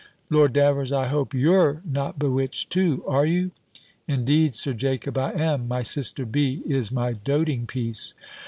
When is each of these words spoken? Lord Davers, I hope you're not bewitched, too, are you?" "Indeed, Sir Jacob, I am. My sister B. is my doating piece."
Lord 0.31 0.53
Davers, 0.53 0.91
I 0.91 1.09
hope 1.09 1.35
you're 1.35 1.79
not 1.85 2.17
bewitched, 2.17 2.71
too, 2.71 3.03
are 3.07 3.23
you?" 3.23 3.51
"Indeed, 4.07 4.55
Sir 4.55 4.73
Jacob, 4.73 5.15
I 5.19 5.31
am. 5.33 5.67
My 5.67 5.83
sister 5.83 6.25
B. 6.25 6.63
is 6.65 6.91
my 6.91 7.13
doating 7.13 7.67
piece." 7.67 8.15